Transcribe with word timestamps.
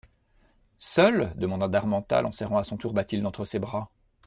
Seul? 0.79 1.31
demanda 1.35 1.67
d'Harmental 1.67 2.25
en 2.25 2.31
serrant 2.31 2.57
à 2.57 2.63
son 2.63 2.75
tour 2.75 2.91
Bathilde 2.91 3.27
entre 3.27 3.45
ses 3.45 3.59
bras. 3.59 3.91